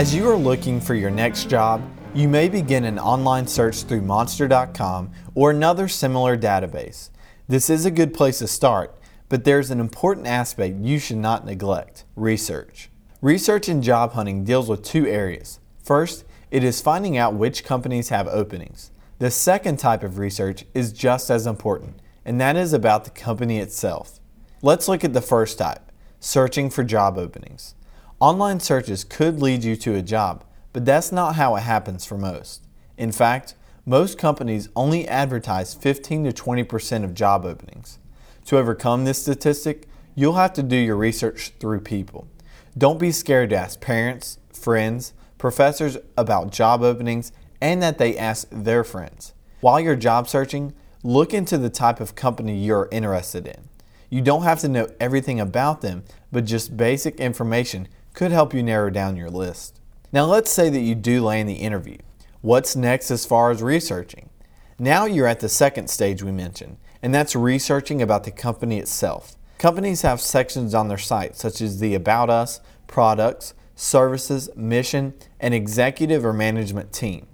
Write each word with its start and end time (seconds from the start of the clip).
As 0.00 0.14
you 0.14 0.26
are 0.30 0.34
looking 0.34 0.80
for 0.80 0.94
your 0.94 1.10
next 1.10 1.50
job, 1.50 1.82
you 2.14 2.26
may 2.26 2.48
begin 2.48 2.84
an 2.86 2.98
online 2.98 3.46
search 3.46 3.82
through 3.82 4.00
Monster.com 4.00 5.10
or 5.34 5.50
another 5.50 5.88
similar 5.88 6.38
database. 6.38 7.10
This 7.48 7.68
is 7.68 7.84
a 7.84 7.90
good 7.90 8.14
place 8.14 8.38
to 8.38 8.46
start, 8.46 8.96
but 9.28 9.44
there's 9.44 9.70
an 9.70 9.78
important 9.78 10.26
aspect 10.26 10.78
you 10.78 10.98
should 10.98 11.18
not 11.18 11.44
neglect 11.44 12.06
research. 12.16 12.88
Research 13.20 13.68
in 13.68 13.82
job 13.82 14.14
hunting 14.14 14.42
deals 14.42 14.70
with 14.70 14.82
two 14.82 15.06
areas. 15.06 15.60
First, 15.82 16.24
it 16.50 16.64
is 16.64 16.80
finding 16.80 17.18
out 17.18 17.34
which 17.34 17.62
companies 17.62 18.08
have 18.08 18.26
openings. 18.26 18.92
The 19.18 19.30
second 19.30 19.80
type 19.80 20.02
of 20.02 20.16
research 20.16 20.64
is 20.72 20.94
just 20.94 21.28
as 21.28 21.46
important, 21.46 22.00
and 22.24 22.40
that 22.40 22.56
is 22.56 22.72
about 22.72 23.04
the 23.04 23.10
company 23.10 23.58
itself. 23.58 24.18
Let's 24.62 24.88
look 24.88 25.04
at 25.04 25.12
the 25.12 25.20
first 25.20 25.58
type 25.58 25.92
searching 26.20 26.70
for 26.70 26.84
job 26.84 27.18
openings. 27.18 27.74
Online 28.20 28.60
searches 28.60 29.02
could 29.02 29.40
lead 29.40 29.64
you 29.64 29.76
to 29.76 29.94
a 29.94 30.02
job, 30.02 30.44
but 30.74 30.84
that's 30.84 31.10
not 31.10 31.36
how 31.36 31.56
it 31.56 31.60
happens 31.60 32.04
for 32.04 32.18
most. 32.18 32.66
In 32.98 33.12
fact, 33.12 33.54
most 33.86 34.18
companies 34.18 34.68
only 34.76 35.08
advertise 35.08 35.72
15 35.72 36.24
to 36.24 36.30
20% 36.30 37.02
of 37.02 37.14
job 37.14 37.46
openings. 37.46 37.98
To 38.44 38.58
overcome 38.58 39.06
this 39.06 39.22
statistic, 39.22 39.88
you'll 40.14 40.34
have 40.34 40.52
to 40.52 40.62
do 40.62 40.76
your 40.76 40.96
research 40.96 41.52
through 41.58 41.80
people. 41.80 42.28
Don't 42.76 42.98
be 42.98 43.10
scared 43.10 43.48
to 43.50 43.56
ask 43.56 43.80
parents, 43.80 44.36
friends, 44.52 45.14
professors 45.38 45.96
about 46.18 46.52
job 46.52 46.82
openings 46.82 47.32
and 47.58 47.82
that 47.82 47.96
they 47.96 48.18
ask 48.18 48.46
their 48.50 48.84
friends. 48.84 49.32
While 49.62 49.80
you're 49.80 49.96
job 49.96 50.28
searching, 50.28 50.74
look 51.02 51.32
into 51.32 51.56
the 51.56 51.70
type 51.70 52.00
of 52.00 52.16
company 52.16 52.58
you're 52.58 52.90
interested 52.92 53.46
in. 53.46 53.70
You 54.10 54.20
don't 54.20 54.42
have 54.42 54.58
to 54.60 54.68
know 54.68 54.88
everything 55.00 55.40
about 55.40 55.80
them, 55.80 56.02
but 56.30 56.44
just 56.44 56.76
basic 56.76 57.18
information 57.18 57.88
could 58.14 58.32
help 58.32 58.52
you 58.54 58.62
narrow 58.62 58.90
down 58.90 59.16
your 59.16 59.30
list. 59.30 59.80
Now, 60.12 60.24
let's 60.24 60.50
say 60.50 60.68
that 60.70 60.80
you 60.80 60.94
do 60.94 61.24
land 61.24 61.48
the 61.48 61.54
interview. 61.54 61.98
What's 62.40 62.74
next 62.74 63.10
as 63.10 63.26
far 63.26 63.50
as 63.50 63.62
researching? 63.62 64.30
Now 64.78 65.04
you're 65.04 65.26
at 65.26 65.40
the 65.40 65.48
second 65.48 65.90
stage 65.90 66.22
we 66.22 66.32
mentioned, 66.32 66.78
and 67.02 67.14
that's 67.14 67.36
researching 67.36 68.00
about 68.00 68.24
the 68.24 68.30
company 68.30 68.78
itself. 68.78 69.36
Companies 69.58 70.00
have 70.02 70.22
sections 70.22 70.74
on 70.74 70.88
their 70.88 70.96
site 70.96 71.36
such 71.36 71.60
as 71.60 71.80
the 71.80 71.94
About 71.94 72.30
Us, 72.30 72.60
products, 72.86 73.52
services, 73.74 74.48
mission, 74.56 75.12
and 75.38 75.52
executive 75.52 76.24
or 76.24 76.32
management 76.32 76.94
team. 76.94 77.26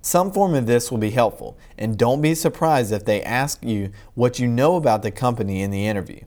Some 0.00 0.32
form 0.32 0.54
of 0.54 0.66
this 0.66 0.90
will 0.90 0.98
be 0.98 1.10
helpful, 1.10 1.58
and 1.76 1.98
don't 1.98 2.22
be 2.22 2.34
surprised 2.34 2.92
if 2.92 3.04
they 3.04 3.22
ask 3.22 3.64
you 3.64 3.90
what 4.14 4.38
you 4.38 4.46
know 4.46 4.76
about 4.76 5.02
the 5.02 5.10
company 5.10 5.60
in 5.60 5.72
the 5.72 5.86
interview. 5.86 6.20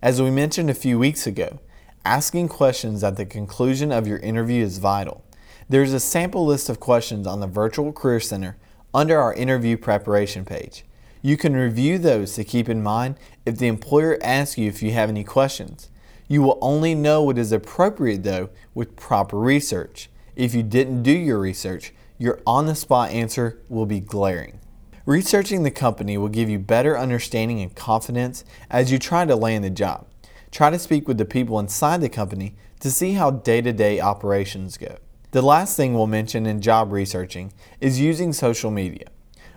As 0.00 0.22
we 0.22 0.30
mentioned 0.30 0.70
a 0.70 0.74
few 0.74 0.98
weeks 0.98 1.26
ago, 1.26 1.58
asking 2.04 2.48
questions 2.48 3.04
at 3.04 3.16
the 3.16 3.26
conclusion 3.26 3.92
of 3.92 4.06
your 4.06 4.18
interview 4.18 4.64
is 4.64 4.78
vital. 4.78 5.24
There's 5.68 5.92
a 5.92 6.00
sample 6.00 6.46
list 6.46 6.68
of 6.68 6.80
questions 6.80 7.26
on 7.26 7.40
the 7.40 7.46
Virtual 7.46 7.92
Career 7.92 8.20
Center 8.20 8.56
under 8.94 9.18
our 9.18 9.34
interview 9.34 9.76
preparation 9.76 10.44
page. 10.44 10.84
You 11.22 11.36
can 11.36 11.54
review 11.54 11.98
those 11.98 12.34
to 12.34 12.44
keep 12.44 12.68
in 12.68 12.82
mind 12.82 13.16
if 13.44 13.58
the 13.58 13.66
employer 13.66 14.18
asks 14.22 14.56
you 14.56 14.68
if 14.68 14.82
you 14.82 14.92
have 14.92 15.10
any 15.10 15.24
questions. 15.24 15.90
You 16.26 16.42
will 16.42 16.58
only 16.62 16.94
know 16.94 17.22
what 17.22 17.38
is 17.38 17.52
appropriate 17.52 18.22
though 18.22 18.50
with 18.74 18.96
proper 18.96 19.38
research. 19.38 20.08
If 20.34 20.54
you 20.54 20.62
didn't 20.62 21.02
do 21.02 21.12
your 21.12 21.38
research, 21.38 21.92
your 22.18 22.40
on 22.46 22.66
the 22.66 22.74
spot 22.74 23.10
answer 23.10 23.60
will 23.68 23.86
be 23.86 24.00
glaring. 24.00 24.60
Researching 25.04 25.62
the 25.62 25.70
company 25.70 26.16
will 26.16 26.28
give 26.28 26.48
you 26.48 26.58
better 26.58 26.96
understanding 26.98 27.60
and 27.60 27.74
confidence 27.74 28.44
as 28.70 28.90
you 28.90 28.98
try 28.98 29.24
to 29.24 29.36
land 29.36 29.64
the 29.64 29.70
job. 29.70 30.06
Try 30.50 30.70
to 30.70 30.78
speak 30.78 31.06
with 31.06 31.18
the 31.18 31.24
people 31.24 31.58
inside 31.58 32.00
the 32.00 32.08
company 32.08 32.54
to 32.80 32.90
see 32.90 33.12
how 33.12 33.30
day 33.30 33.60
to 33.60 33.72
day 33.72 34.00
operations 34.00 34.76
go. 34.76 34.96
The 35.30 35.42
last 35.42 35.76
thing 35.76 35.94
we'll 35.94 36.08
mention 36.08 36.44
in 36.44 36.60
job 36.60 36.92
researching 36.92 37.52
is 37.80 38.00
using 38.00 38.32
social 38.32 38.70
media. 38.70 39.06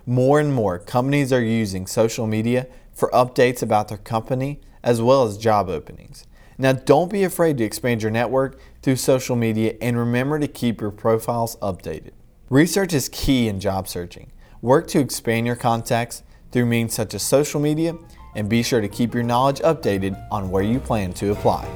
More 0.06 0.38
and 0.38 0.54
more 0.54 0.78
companies 0.78 1.32
are 1.32 1.42
using 1.42 1.86
social 1.86 2.26
media 2.26 2.68
for 2.92 3.10
updates 3.10 3.62
about 3.62 3.88
their 3.88 3.98
company 3.98 4.60
as 4.84 5.02
well 5.02 5.24
as 5.24 5.36
job 5.36 5.68
openings. 5.68 6.26
Now, 6.58 6.72
don't 6.72 7.10
be 7.10 7.24
afraid 7.24 7.58
to 7.58 7.64
expand 7.64 8.02
your 8.02 8.12
network 8.12 8.60
through 8.82 8.96
social 8.96 9.34
media 9.34 9.74
and 9.80 9.98
remember 9.98 10.38
to 10.38 10.46
keep 10.46 10.80
your 10.80 10.92
profiles 10.92 11.56
updated. 11.56 12.12
Research 12.48 12.92
is 12.92 13.08
key 13.08 13.48
in 13.48 13.58
job 13.58 13.88
searching. 13.88 14.30
Work 14.62 14.86
to 14.88 15.00
expand 15.00 15.46
your 15.46 15.56
contacts 15.56 16.22
through 16.52 16.66
means 16.66 16.94
such 16.94 17.14
as 17.14 17.22
social 17.22 17.60
media 17.60 17.96
and 18.34 18.48
be 18.48 18.62
sure 18.62 18.80
to 18.80 18.88
keep 18.88 19.14
your 19.14 19.22
knowledge 19.22 19.60
updated 19.60 20.20
on 20.30 20.50
where 20.50 20.62
you 20.62 20.80
plan 20.80 21.12
to 21.14 21.32
apply. 21.32 21.68